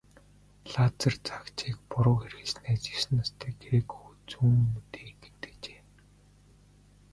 [0.71, 5.81] Лазер заагчийг буруу хэрэглэснээс есөн настай грек хүү зүүн нүдээ гэмтээжээ.